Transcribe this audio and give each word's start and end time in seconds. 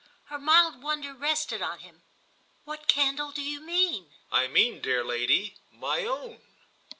Her 0.31 0.39
mild 0.39 0.81
wonder 0.81 1.13
rested 1.13 1.61
on 1.61 1.77
him. 1.81 2.01
"What 2.63 2.87
candle 2.87 3.31
do 3.31 3.43
you 3.43 3.59
mean?" 3.59 4.09
"I 4.31 4.47
mean, 4.47 4.81
dear 4.81 5.03
lady, 5.05 5.59
my 5.71 6.05
own." 6.05 6.41